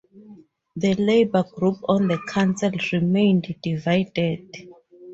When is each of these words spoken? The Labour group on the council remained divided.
The 0.77 0.95
Labour 0.95 1.43
group 1.53 1.77
on 1.83 2.07
the 2.07 2.17
council 2.27 2.71
remained 2.91 3.55
divided. 3.61 4.51